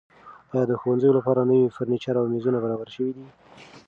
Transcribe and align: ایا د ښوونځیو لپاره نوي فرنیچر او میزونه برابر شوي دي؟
ایا 0.53 0.63
د 0.67 0.71
ښوونځیو 0.81 1.17
لپاره 1.17 1.47
نوي 1.49 1.73
فرنیچر 1.75 2.15
او 2.19 2.25
میزونه 2.33 2.57
برابر 2.63 2.87
شوي 2.95 3.11
دي؟ 3.15 3.25